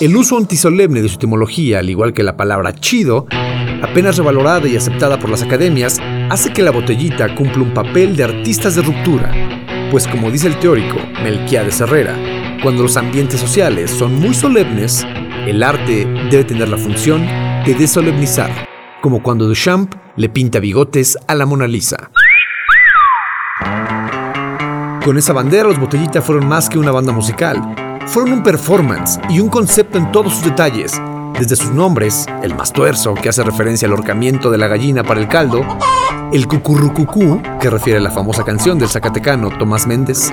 El 0.00 0.16
uso 0.16 0.38
antisolemne 0.38 1.02
de 1.02 1.08
su 1.08 1.16
etimología, 1.16 1.80
al 1.80 1.90
igual 1.90 2.12
que 2.12 2.22
la 2.22 2.36
palabra 2.36 2.72
chido, 2.72 3.26
apenas 3.82 4.16
revalorada 4.16 4.66
y 4.68 4.76
aceptada 4.76 5.18
por 5.18 5.28
las 5.30 5.42
academias, 5.42 6.00
hace 6.30 6.52
que 6.52 6.62
la 6.62 6.70
botellita 6.70 7.34
cumpla 7.34 7.62
un 7.62 7.74
papel 7.74 8.16
de 8.16 8.24
artistas 8.24 8.76
de 8.76 8.82
ruptura. 8.82 9.32
Pues 9.90 10.08
como 10.08 10.30
dice 10.30 10.46
el 10.46 10.58
teórico 10.58 10.96
Melquiades 11.22 11.80
Herrera, 11.80 12.16
cuando 12.62 12.84
los 12.84 12.96
ambientes 12.96 13.40
sociales 13.40 13.90
son 13.90 14.14
muy 14.14 14.34
solemnes, 14.34 15.04
el 15.46 15.62
arte 15.62 16.06
debe 16.30 16.44
tener 16.44 16.68
la 16.68 16.78
función 16.78 17.26
de 17.66 17.74
desolemnizar, 17.74 18.50
como 19.00 19.22
cuando 19.22 19.46
Duchamp 19.46 19.94
le 20.16 20.28
pinta 20.28 20.60
bigotes 20.60 21.18
a 21.26 21.34
la 21.34 21.44
Mona 21.44 21.66
Lisa. 21.66 22.10
Con 25.04 25.18
esa 25.18 25.32
bandera 25.32 25.64
los 25.64 25.80
Botellita 25.80 26.22
fueron 26.22 26.46
más 26.46 26.68
que 26.68 26.78
una 26.78 26.92
banda 26.92 27.12
musical, 27.12 27.60
fueron 28.06 28.34
un 28.34 28.42
performance 28.44 29.18
y 29.28 29.40
un 29.40 29.48
concepto 29.48 29.98
en 29.98 30.12
todos 30.12 30.34
sus 30.34 30.44
detalles, 30.44 30.92
desde 31.38 31.56
sus 31.56 31.70
nombres, 31.70 32.26
el 32.42 32.54
mastuerzo, 32.54 33.14
que 33.14 33.28
hace 33.28 33.42
referencia 33.42 33.86
al 33.86 33.94
horcamiento 33.94 34.50
de 34.50 34.58
la 34.58 34.68
gallina 34.68 35.02
para 35.02 35.20
el 35.20 35.28
caldo, 35.28 35.64
el 36.32 36.46
cucurrucucú, 36.46 37.42
que 37.60 37.70
refiere 37.70 37.98
a 37.98 38.02
la 38.02 38.10
famosa 38.10 38.44
canción 38.44 38.78
del 38.78 38.88
zacatecano 38.88 39.50
Tomás 39.58 39.86
Méndez, 39.86 40.32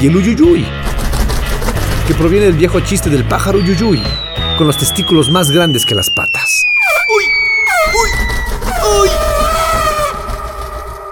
y 0.00 0.06
el 0.06 0.16
uyuyuy, 0.16 0.66
que 2.06 2.14
proviene 2.14 2.46
del 2.46 2.56
viejo 2.56 2.80
chiste 2.80 3.10
del 3.10 3.24
pájaro 3.24 3.58
uyuyuy, 3.58 4.02
con 4.58 4.66
los 4.66 4.78
testículos 4.78 5.30
más 5.30 5.50
grandes 5.50 5.84
que 5.86 5.94
las 5.94 6.10
patas. 6.10 6.66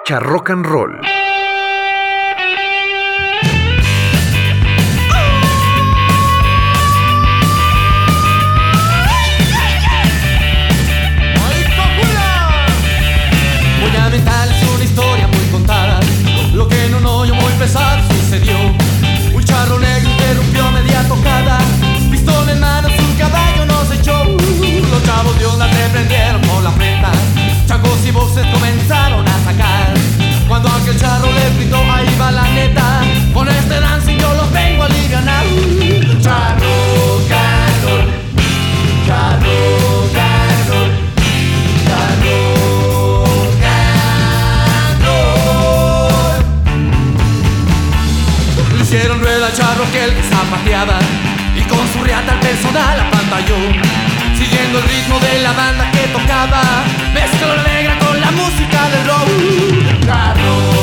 Charrock 0.06 0.50
and 0.50 0.66
roll. 0.66 1.13
sucedió. 17.66 18.56
Un 19.34 19.42
charro 19.42 19.78
negro 19.78 20.10
interrumpió 20.10 20.70
media 20.70 21.02
tocada. 21.08 21.58
Pistola 22.10 22.52
en 22.52 22.60
mano, 22.60 22.88
su 22.90 23.18
caballo 23.18 23.64
nos 23.64 23.90
echó. 23.90 24.24
Los 24.24 25.02
chavos 25.04 25.38
de 25.38 25.46
onda 25.46 25.72
se 25.72 25.88
prendieron 25.88 26.42
por 26.42 26.62
la 26.62 26.70
frente. 26.72 27.08
Chacos 27.66 28.04
y 28.04 28.10
voces 28.10 28.46
comenzaron 28.52 29.26
a 29.26 29.44
sacar. 29.44 29.94
Cuando 30.46 30.68
aquel 30.68 30.98
charro 30.98 31.26
le 31.32 31.56
gritó, 31.56 31.78
ahí 31.90 32.14
va 32.20 32.30
la 32.32 32.42
neta. 32.42 32.93
Al 50.04 50.10
charro 50.10 50.10
que 50.10 50.10
el 50.10 50.14
que 50.14 50.22
zapateaba 50.22 50.98
Y 51.56 51.62
con 51.62 51.92
su 51.92 52.04
riata 52.04 52.32
el 52.34 52.40
personal 52.40 53.00
apantalló 53.00 53.56
Siguiendo 54.36 54.78
el 54.78 54.84
ritmo 54.84 55.18
de 55.20 55.38
la 55.42 55.52
banda 55.52 55.90
que 55.92 56.08
tocaba. 56.08 56.62
Mezcló 57.14 57.54
la 57.54 57.62
negra 57.62 57.98
con 58.00 58.20
la 58.20 58.30
música 58.32 58.88
del 58.90 59.06
rock 59.06 60.73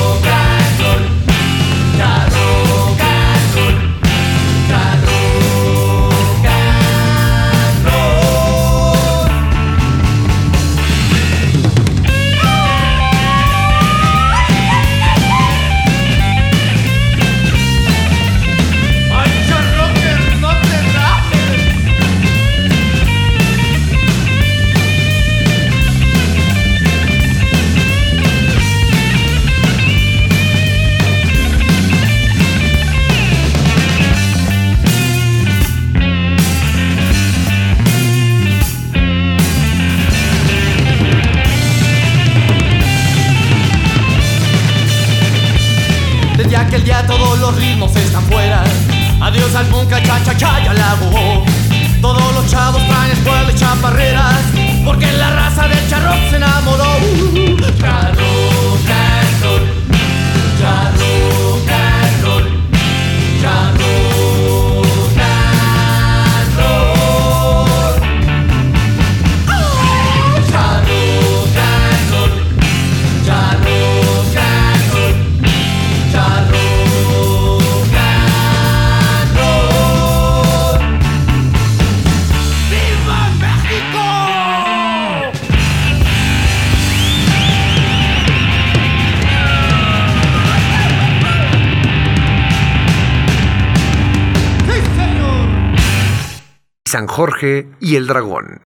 Jorge 97.12 97.68
y 97.82 97.98
el 97.98 98.08
Dragón. 98.08 98.64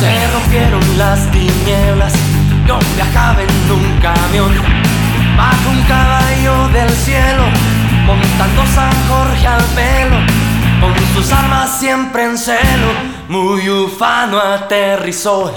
Se 0.00 0.32
rompieron 0.32 0.80
las 0.96 1.30
tinieblas, 1.30 2.14
yo 2.66 2.78
viajaba 2.94 3.42
en 3.42 3.70
un 3.70 4.00
camión, 4.00 4.50
bajo 5.36 5.68
un 5.68 5.82
caballo 5.82 6.68
del 6.68 6.88
cielo, 6.88 7.44
montando 8.06 8.64
San 8.74 8.94
Jorge 9.08 9.46
al 9.46 9.62
pelo, 9.76 10.16
con 10.80 10.94
sus 11.14 11.30
armas 11.30 11.78
siempre 11.78 12.24
en 12.24 12.38
celo, 12.38 12.92
muy 13.28 13.68
ufano 13.68 14.38
aterrizó 14.38 15.52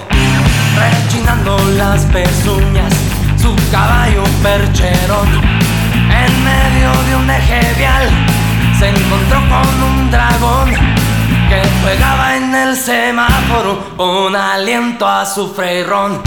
rechinando 0.76 1.58
las 1.76 2.04
pezuñas, 2.06 2.92
su 3.40 3.54
caballo 3.70 4.22
percherón. 4.42 5.28
En 5.94 6.44
medio 6.44 6.90
de 7.08 7.16
un 7.16 7.30
eje 7.30 7.74
vial 7.78 8.08
se 8.78 8.88
encontró 8.88 9.38
con 9.48 9.82
un 9.82 10.10
dragón 10.10 10.70
que 11.48 11.62
juegaba 11.82 12.36
en 12.36 12.54
el 12.54 12.76
semáforo 12.76 13.84
con 13.96 14.34
aliento 14.34 15.06
a 15.06 15.24
su 15.26 15.52
freirón. 15.52 16.20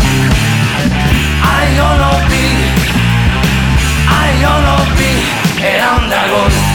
Ay, 1.43 1.75
yo 1.75 1.87
lo 2.01 2.11
vi, 2.29 2.47
ay, 4.07 4.41
yo 4.41 4.49
lo 4.49 4.77
vi, 4.95 5.65
era 5.65 5.95
un 5.99 6.09
dragón. 6.09 6.74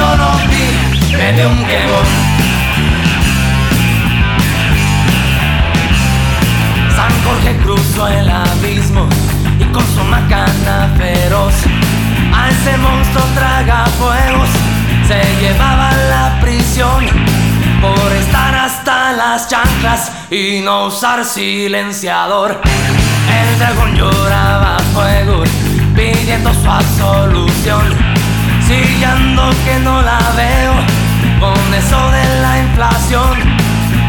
Ay, 0.00 0.06
yo 0.06 0.16
lo 0.16 0.30
vi, 0.48 1.16
me 1.16 1.32
dio 1.32 1.48
un 1.48 1.64
quemón. 1.64 2.06
San 6.96 7.12
Jorge 7.24 7.56
cruzó 7.62 8.08
el 8.08 8.28
abismo 8.28 9.06
y 9.58 9.64
con 9.64 9.84
su 9.94 10.02
macana 10.04 10.90
feroz 10.96 11.54
a 12.34 12.48
ese 12.48 12.76
monstruo 12.78 13.24
traga 13.34 13.86
fuegos 13.98 14.48
se 15.06 15.20
llevaba 15.40 15.92
la 15.92 16.38
prisión 16.40 17.04
por 17.80 18.12
estar 18.12 18.54
hasta 18.54 19.12
las 19.12 19.48
chanclas 19.48 20.12
y 20.30 20.60
no 20.60 20.86
usar 20.86 21.24
silenciador. 21.24 22.60
El 23.28 23.58
dragón 23.58 23.94
lloraba 23.96 24.78
fuego 24.94 25.44
pidiendo 25.94 26.52
su 26.54 26.70
absolución 26.70 28.09
chillando 28.70 29.50
que 29.64 29.78
no 29.80 30.00
la 30.00 30.20
veo 30.36 30.74
con 31.40 31.74
eso 31.74 32.00
de 32.10 32.40
la 32.40 32.58
inflación. 32.58 33.34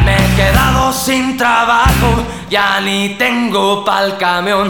Me 0.06 0.16
he 0.16 0.36
quedado 0.36 0.94
sin 0.94 1.38
trabajo, 1.38 2.10
ya 2.50 2.80
ni 2.82 3.10
tengo 3.18 3.84
pa'l 3.84 4.18
camión. 4.18 4.68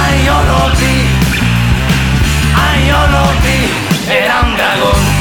Ay, 0.00 0.14
yo 0.26 0.36
lo 0.50 0.60
vi, 0.80 0.96
ay, 2.64 2.78
yo 2.90 3.00
lo 3.14 3.24
vi, 3.44 3.58
era 4.12 4.40
un 4.46 4.56
dragón. 4.56 5.17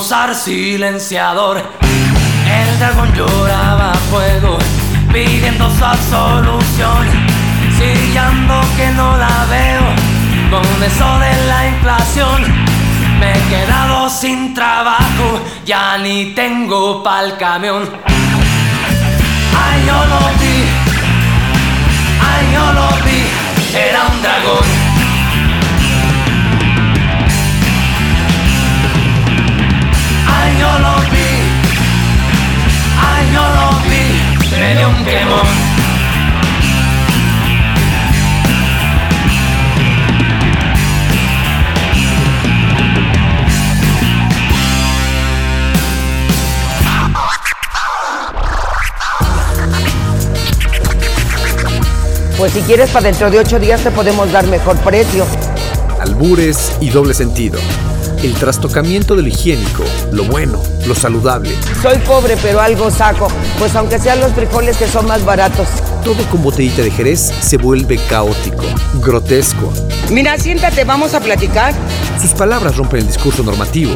usar 0.00 0.34
silenciador. 0.34 1.58
El 1.58 2.78
dragón 2.78 3.12
lloraba 3.14 3.92
a 3.92 3.94
fuego, 4.10 4.58
pidiendo 5.12 5.70
su 5.76 5.84
absolución. 5.84 7.06
Sillando 7.76 8.60
que 8.76 8.88
no 8.92 9.16
la 9.18 9.46
veo, 9.50 9.86
con 10.50 10.82
eso 10.82 11.18
de 11.18 11.46
la 11.48 11.68
inflación. 11.68 12.42
Me 13.20 13.32
he 13.32 13.42
quedado 13.50 14.08
sin 14.08 14.54
trabajo, 14.54 15.40
ya 15.66 15.98
ni 15.98 16.32
tengo 16.34 17.02
pa'l 17.02 17.36
camión. 17.36 17.82
Ay, 19.62 19.84
yo 19.86 19.98
lo 20.12 20.20
vi, 20.40 20.56
ay, 22.28 22.42
yo 22.54 22.72
lo 22.72 22.88
vi, 23.04 23.20
era 23.76 24.06
un 24.06 24.22
dragón. 24.22 24.79
Pues 52.40 52.54
si 52.54 52.62
quieres 52.62 52.88
para 52.88 53.04
dentro 53.04 53.30
de 53.30 53.38
ocho 53.38 53.58
días 53.58 53.82
te 53.82 53.90
podemos 53.90 54.32
dar 54.32 54.46
mejor 54.46 54.74
precio. 54.78 55.26
Albures 56.00 56.72
y 56.80 56.88
doble 56.88 57.12
sentido. 57.12 57.58
El 58.22 58.32
trastocamiento 58.32 59.14
de 59.14 59.20
lo 59.20 59.28
higiénico, 59.28 59.84
lo 60.10 60.24
bueno, 60.24 60.62
lo 60.86 60.94
saludable. 60.94 61.54
Soy 61.82 61.98
pobre 61.98 62.38
pero 62.40 62.62
algo 62.62 62.90
saco, 62.90 63.28
pues 63.58 63.76
aunque 63.76 63.98
sean 63.98 64.20
los 64.20 64.32
frijoles 64.32 64.78
que 64.78 64.88
son 64.88 65.06
más 65.06 65.22
baratos. 65.22 65.68
Todo 66.02 66.24
con 66.30 66.42
botellita 66.42 66.80
de 66.80 66.90
Jerez 66.90 67.30
se 67.42 67.58
vuelve 67.58 67.98
caótico, 68.08 68.64
grotesco. 69.02 69.70
Mira, 70.08 70.38
siéntate, 70.38 70.84
vamos 70.84 71.12
a 71.12 71.20
platicar. 71.20 71.74
Sus 72.22 72.30
palabras 72.30 72.74
rompen 72.74 73.00
el 73.00 73.06
discurso 73.06 73.42
normativo. 73.42 73.92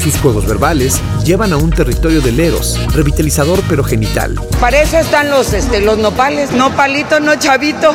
Sus 0.00 0.16
juegos 0.18 0.46
verbales 0.46 0.98
llevan 1.26 1.52
a 1.52 1.58
un 1.58 1.68
territorio 1.68 2.22
de 2.22 2.32
leros, 2.32 2.80
revitalizador 2.94 3.60
pero 3.68 3.84
genital. 3.84 4.34
Para 4.58 4.80
eso 4.80 4.96
están 4.96 5.28
los, 5.28 5.52
este, 5.52 5.82
los 5.82 5.98
nopales. 5.98 6.52
No 6.52 6.74
palito, 6.74 7.20
no 7.20 7.36
chavito. 7.36 7.92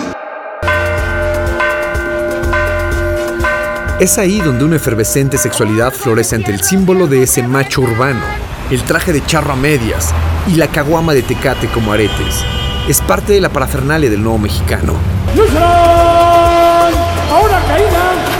Es 4.00 4.20
ahí 4.20 4.39
donde 4.39 4.65
una 4.65 4.76
efervescente 4.76 5.39
sexualidad 5.39 5.91
florece 5.91 6.36
ante 6.36 6.52
el 6.52 6.62
símbolo 6.62 7.08
de 7.08 7.24
ese 7.24 7.41
macho 7.41 7.82
urbano, 7.82 8.22
el 8.70 8.84
traje 8.84 9.12
de 9.12 9.26
charro 9.26 9.54
a 9.54 9.56
medias 9.56 10.13
y 10.48 10.58
la 10.58 10.68
caguama 10.68 11.15
de 11.15 11.24
tecate 11.24 11.68
como 11.70 11.91
aretes. 11.91 12.44
Es 12.88 13.02
parte 13.02 13.34
de 13.34 13.41
la 13.41 13.50
parafernalia 13.50 14.12
del 14.12 14.22
nuevo 14.22 14.38
mexicano. 14.38 14.94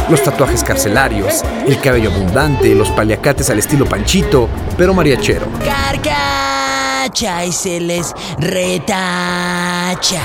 Los 0.10 0.22
tatuajes 0.22 0.64
carcelarios, 0.64 1.42
el 1.68 1.80
cabello 1.82 2.12
abundante, 2.12 2.76
los 2.76 2.90
paliacates 2.92 3.50
al 3.50 3.58
estilo 3.58 3.86
panchito, 3.88 4.48
pero 4.78 4.94
mariachero. 4.94 5.48
Carcacha 5.64 7.44
y 7.44 7.52
se 7.52 7.80
les 7.80 8.14
retacha. 8.38 10.22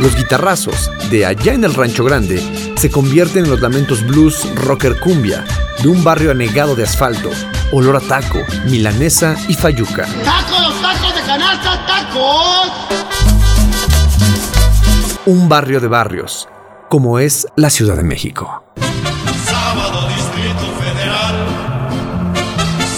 Los 0.00 0.14
guitarrazos 0.16 0.90
de 1.10 1.26
allá 1.26 1.54
en 1.54 1.64
el 1.64 1.74
Rancho 1.74 2.04
Grande 2.04 2.72
se 2.76 2.90
convierten 2.90 3.44
en 3.44 3.50
los 3.50 3.60
lamentos 3.60 4.06
blues 4.06 4.48
rocker 4.54 4.98
cumbia 5.00 5.44
de 5.82 5.88
un 5.88 6.04
barrio 6.04 6.30
anegado 6.30 6.76
de 6.76 6.84
asfalto, 6.84 7.30
olor 7.72 7.96
a 7.96 8.00
taco, 8.00 8.38
milanesa 8.66 9.36
y 9.48 9.54
fayuca. 9.54 10.06
¡Tacos, 10.24 10.80
tacos 10.80 11.14
de 11.14 11.22
canasta, 11.22 11.86
tacos! 11.86 13.21
Un 15.24 15.48
barrio 15.48 15.78
de 15.78 15.86
barrios, 15.86 16.48
como 16.88 17.20
es 17.20 17.46
la 17.54 17.70
Ciudad 17.70 17.94
de 17.94 18.02
México. 18.02 18.64
Sábado 19.44 20.08
Distrito 20.08 20.66
Federal. 20.80 21.34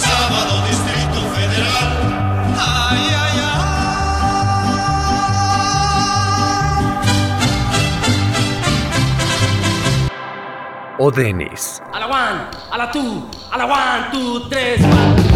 Sábado 0.01 0.65
Distrito 0.67 1.21
Federal. 1.35 1.93
Ay, 2.57 2.97
ay, 3.15 3.39
O 10.97 11.11
Denis. 11.11 11.83
A 11.93 11.99
la 11.99 12.07
one, 12.07 12.41
a 12.71 12.77
la 12.79 12.91
two, 12.91 13.29
a 13.51 13.57
la 13.59 13.65
one, 13.65 14.09
two, 14.11 14.49
tres, 14.49 14.81
cuatro. 14.81 15.34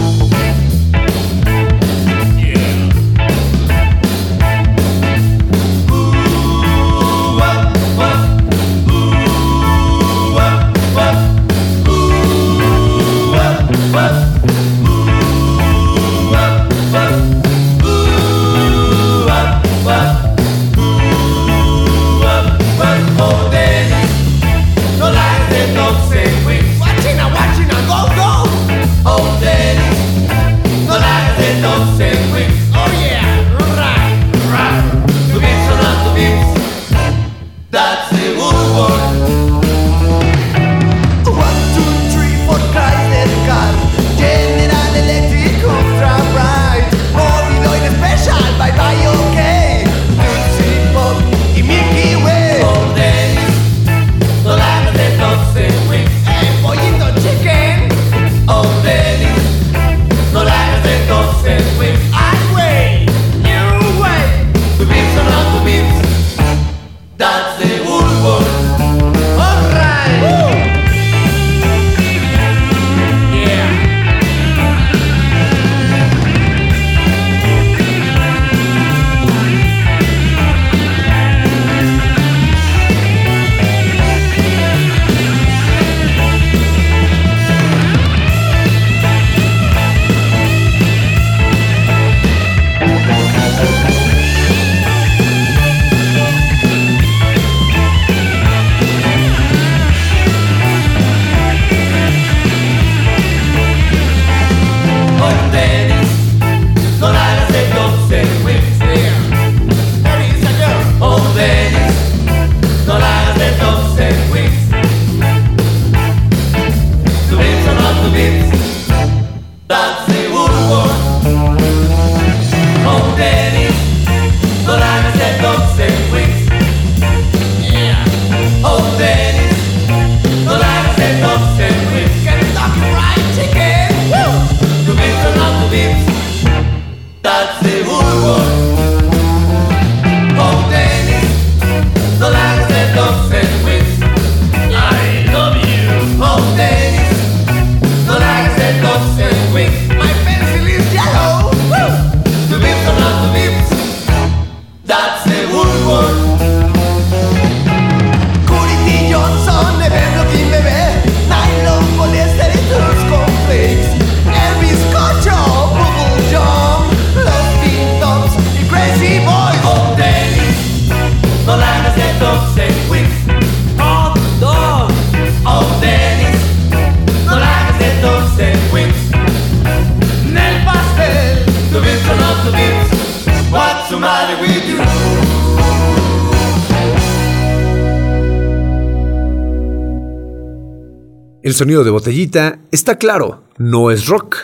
Sonido 191.60 191.84
de 191.84 191.92
botellita 191.92 192.60
está 192.72 192.96
claro, 192.96 193.44
no 193.58 193.92
es 193.92 194.08
rock. 194.08 194.38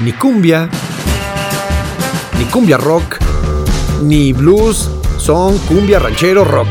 Ni 0.00 0.12
cumbia, 0.12 0.70
ni 2.38 2.44
cumbia 2.44 2.76
rock, 2.76 3.16
ni 4.04 4.32
blues, 4.32 4.88
son 5.18 5.58
cumbia 5.58 5.98
ranchero 5.98 6.44
rock. 6.44 6.68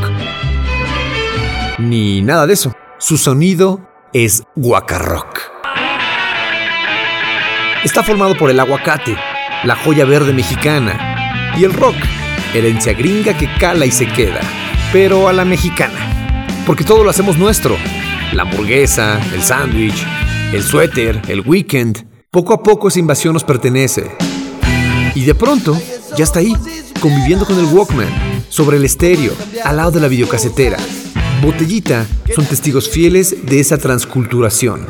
Ni 1.80 2.22
nada 2.22 2.48
de 2.48 2.54
eso. 2.54 2.74
Su 3.00 3.18
sonido 3.18 3.86
es 4.14 4.44
guacarrock. 4.56 5.42
Está 7.84 8.02
formado 8.02 8.38
por 8.38 8.50
el 8.50 8.62
aguacate, 8.62 9.18
la 9.66 9.76
joya 9.76 10.06
verde 10.06 10.32
mexicana, 10.32 11.54
y 11.58 11.66
el 11.66 11.74
rock, 11.74 11.98
herencia 12.54 12.94
gringa 12.94 13.38
que 13.38 13.54
cala 13.60 13.86
y 13.86 13.92
se 13.92 14.08
queda, 14.08 14.40
pero 14.94 15.28
a 15.28 15.34
la 15.34 15.44
mexicana. 15.44 16.21
Porque 16.66 16.84
todo 16.84 17.04
lo 17.04 17.10
hacemos 17.10 17.38
nuestro. 17.38 17.76
La 18.34 18.44
hamburguesa, 18.44 19.20
el 19.34 19.42
sándwich, 19.42 20.06
el 20.54 20.64
suéter, 20.64 21.22
el 21.28 21.42
weekend. 21.42 22.06
Poco 22.30 22.54
a 22.54 22.64
poco 22.64 22.88
esa 22.88 23.00
invasión 23.00 23.34
nos 23.34 23.44
pertenece. 23.44 24.12
Y 25.16 25.26
de 25.26 25.36
pronto, 25.36 25.78
ya 26.18 26.24
está 26.24 26.40
ahí, 26.40 26.54
conviviendo 27.02 27.46
con 27.46 27.60
el 27.60 27.66
Walkman, 27.66 28.08
sobre 28.50 28.78
el 28.78 28.86
estéreo, 28.86 29.34
al 29.64 29.78
lado 29.78 29.92
de 29.92 30.00
la 30.00 30.08
videocasetera. 30.08 30.78
Botellita 31.42 32.06
son 32.36 32.46
testigos 32.46 32.88
fieles 32.88 33.36
de 33.46 33.60
esa 33.60 33.78
transculturación. 33.78 34.88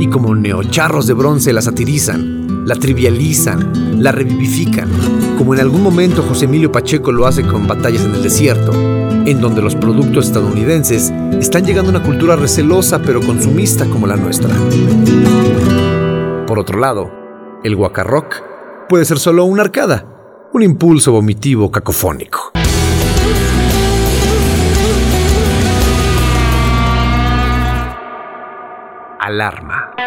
Y 0.00 0.08
como 0.08 0.34
neocharros 0.34 1.06
de 1.06 1.14
bronce 1.14 1.52
la 1.52 1.62
satirizan, 1.62 2.66
la 2.66 2.74
trivializan, 2.74 4.02
la 4.02 4.12
revivifican, 4.12 4.88
como 5.36 5.54
en 5.54 5.60
algún 5.60 5.82
momento 5.82 6.22
José 6.22 6.46
Emilio 6.46 6.72
Pacheco 6.72 7.12
lo 7.12 7.26
hace 7.26 7.42
con 7.42 7.66
Batallas 7.66 8.02
en 8.02 8.14
el 8.14 8.22
Desierto, 8.22 8.72
en 9.26 9.40
donde 9.40 9.62
los 9.62 9.74
productos 9.74 10.26
estadounidenses 10.26 11.10
están 11.38 11.64
llegando 11.64 11.90
a 11.90 11.96
una 11.96 12.04
cultura 12.04 12.36
recelosa 12.36 13.00
pero 13.02 13.20
consumista 13.20 13.86
como 13.86 14.06
la 14.06 14.16
nuestra. 14.16 14.54
Por 16.46 16.58
otro 16.58 16.78
lado, 16.78 17.10
el 17.62 17.76
guacarrock 17.76 18.42
puede 18.88 19.04
ser 19.04 19.18
solo 19.18 19.44
una 19.44 19.62
arcada, 19.62 20.04
un 20.52 20.62
impulso 20.62 21.12
vomitivo 21.12 21.70
cacofónico. 21.70 22.50
Alarma. 29.20 29.99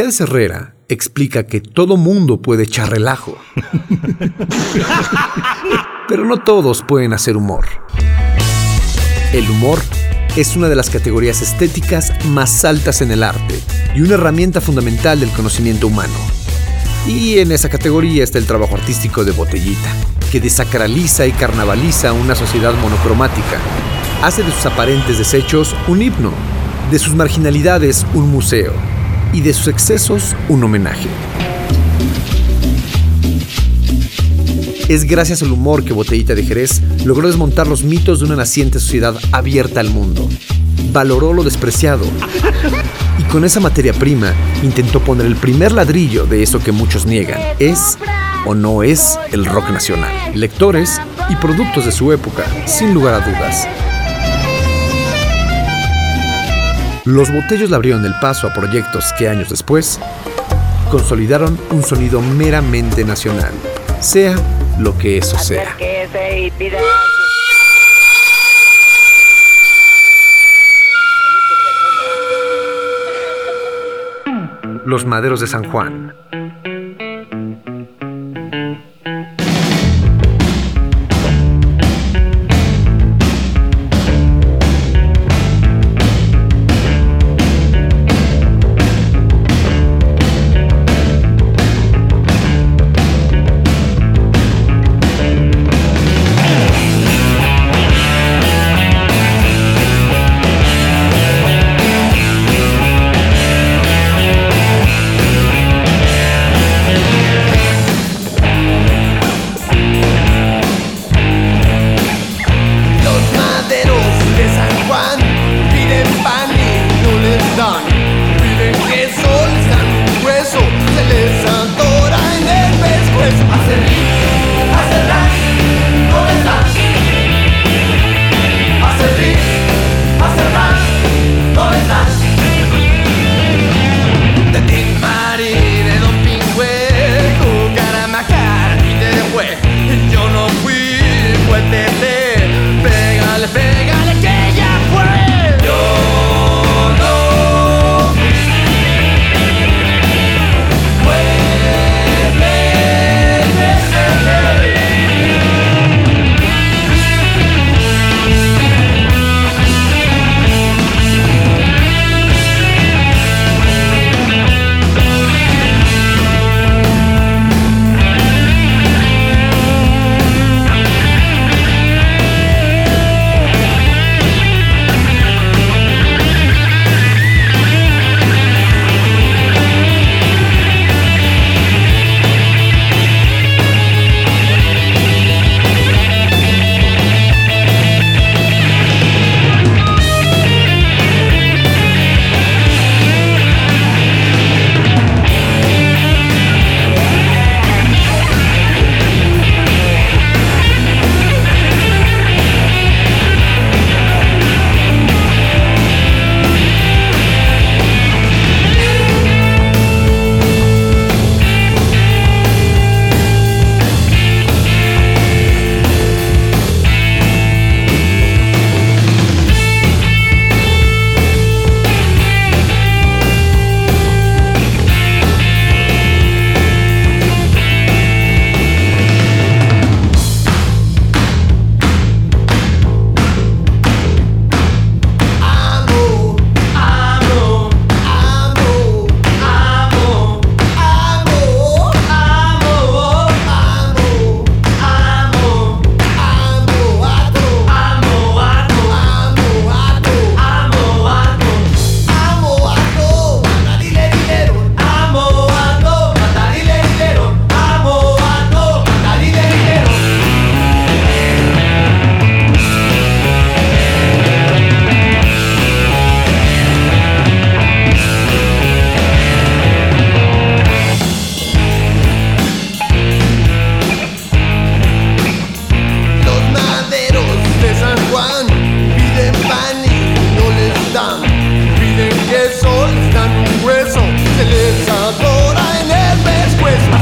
Melquiades 0.00 0.20
Herrera 0.22 0.74
explica 0.88 1.42
que 1.42 1.60
todo 1.60 1.98
mundo 1.98 2.40
puede 2.40 2.62
echar 2.62 2.88
relajo. 2.88 3.36
Pero 6.08 6.24
no 6.24 6.38
todos 6.38 6.82
pueden 6.82 7.12
hacer 7.12 7.36
humor. 7.36 7.66
El 9.34 9.50
humor 9.50 9.78
es 10.36 10.56
una 10.56 10.70
de 10.70 10.76
las 10.76 10.88
categorías 10.88 11.42
estéticas 11.42 12.14
más 12.28 12.64
altas 12.64 13.02
en 13.02 13.10
el 13.10 13.22
arte 13.22 13.60
y 13.94 14.00
una 14.00 14.14
herramienta 14.14 14.62
fundamental 14.62 15.20
del 15.20 15.28
conocimiento 15.32 15.88
humano. 15.88 16.16
Y 17.06 17.38
en 17.38 17.52
esa 17.52 17.68
categoría 17.68 18.24
está 18.24 18.38
el 18.38 18.46
trabajo 18.46 18.76
artístico 18.76 19.26
de 19.26 19.32
Botellita, 19.32 19.92
que 20.32 20.40
desacraliza 20.40 21.26
y 21.26 21.32
carnavaliza 21.32 22.14
una 22.14 22.34
sociedad 22.34 22.72
monocromática. 22.80 23.58
Hace 24.22 24.44
de 24.44 24.50
sus 24.50 24.64
aparentes 24.64 25.18
desechos 25.18 25.76
un 25.88 26.00
himno, 26.00 26.32
de 26.90 26.98
sus 26.98 27.14
marginalidades 27.14 28.06
un 28.14 28.30
museo 28.30 28.72
y 29.32 29.40
de 29.40 29.52
sus 29.52 29.68
excesos 29.68 30.34
un 30.48 30.64
homenaje. 30.64 31.08
Es 34.88 35.04
gracias 35.04 35.42
al 35.42 35.52
humor 35.52 35.84
que 35.84 35.92
Botellita 35.92 36.34
de 36.34 36.42
Jerez 36.42 36.82
logró 37.04 37.28
desmontar 37.28 37.68
los 37.68 37.84
mitos 37.84 38.18
de 38.18 38.26
una 38.26 38.34
naciente 38.34 38.80
sociedad 38.80 39.14
abierta 39.30 39.78
al 39.78 39.90
mundo. 39.90 40.28
Valoró 40.92 41.32
lo 41.32 41.44
despreciado 41.44 42.04
y 43.16 43.22
con 43.30 43.44
esa 43.44 43.60
materia 43.60 43.92
prima 43.92 44.34
intentó 44.64 44.98
poner 44.98 45.26
el 45.26 45.36
primer 45.36 45.70
ladrillo 45.70 46.26
de 46.26 46.42
eso 46.42 46.58
que 46.58 46.72
muchos 46.72 47.06
niegan. 47.06 47.38
¿Es 47.60 47.98
o 48.46 48.56
no 48.56 48.82
es 48.82 49.16
el 49.30 49.44
rock 49.44 49.70
nacional? 49.70 50.10
Lectores 50.34 51.00
y 51.28 51.36
productos 51.36 51.84
de 51.84 51.92
su 51.92 52.12
época, 52.12 52.44
sin 52.66 52.92
lugar 52.92 53.14
a 53.14 53.20
dudas. 53.20 53.68
Los 57.06 57.32
botellos 57.32 57.70
le 57.70 57.76
abrieron 57.76 58.04
el 58.04 58.14
paso 58.20 58.46
a 58.46 58.52
proyectos 58.52 59.14
que 59.18 59.26
años 59.26 59.48
después 59.48 59.98
consolidaron 60.90 61.58
un 61.70 61.82
sonido 61.82 62.20
meramente 62.20 63.04
nacional, 63.04 63.52
sea 64.00 64.36
lo 64.78 64.96
que 64.98 65.16
eso 65.16 65.38
sea. 65.38 65.76
Los 74.84 75.06
Maderos 75.06 75.40
de 75.40 75.46
San 75.46 75.64
Juan, 75.70 76.14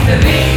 to 0.08 0.47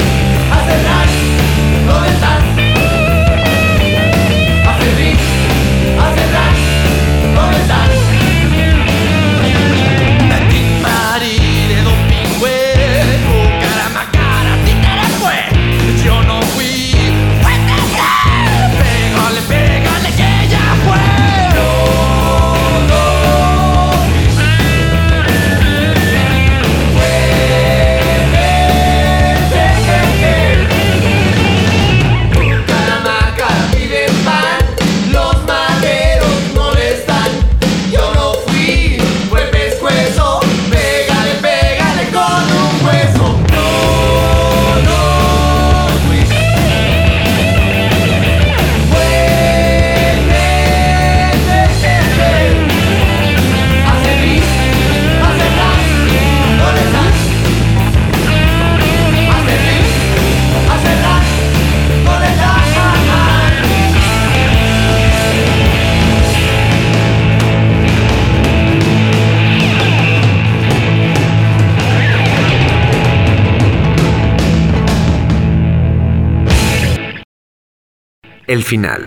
final. 78.72 79.04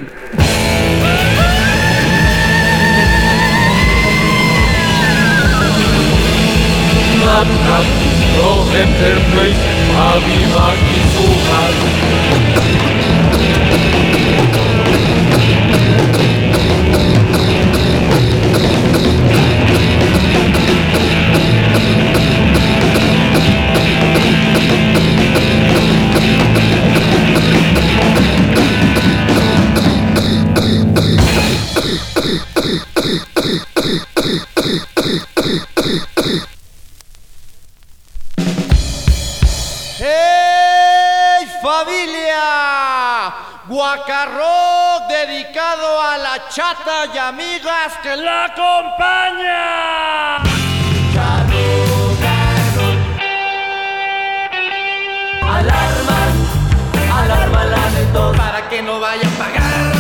Que 48.05 48.17
la 48.17 48.45
acompañan. 48.45 50.43
Alarma, 55.43 56.21
alarma 57.19 57.65
la 57.65 57.91
de. 57.91 58.05
Para 58.37 58.69
que 58.69 58.83
no 58.83 59.01
vayan 59.01 59.33
a 59.33 59.39
pagar 59.39 59.93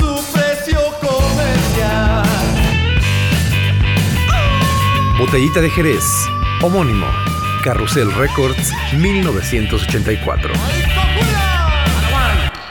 su 0.00 0.32
precio 0.32 0.80
comercial. 1.00 2.24
Botellita 5.16 5.60
de 5.60 5.70
Jerez, 5.70 6.04
homónimo, 6.60 7.06
Carrusel 7.62 8.12
Records, 8.14 8.72
1984. 8.94 10.54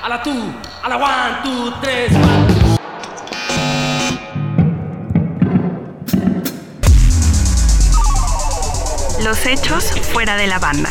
A 0.03 0.09
la 0.09 0.22
two, 0.22 0.53
a 0.84 0.89
la 0.89 0.97
one, 0.97 1.41
two, 1.43 1.74
tres. 1.82 2.59
Los 9.30 9.46
hechos 9.46 9.84
fuera 10.12 10.38
de 10.38 10.48
la 10.48 10.58
banda. 10.58 10.90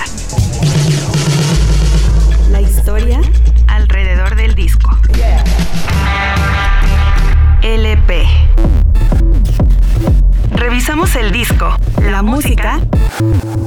La 2.52 2.60
historia 2.60 3.20
alrededor 3.66 4.36
del 4.36 4.54
disco. 4.54 4.96
LP. 7.62 8.28
Revisamos 10.52 11.16
el 11.16 11.32
disco, 11.32 11.76
la 12.00 12.22
música 12.22 12.78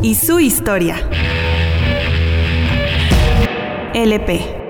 y 0.02 0.16
su 0.16 0.40
historia. 0.40 1.06
LP. 3.94 4.61